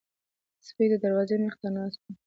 [0.67, 2.11] سپي د دروازې مخې ته ناست وو.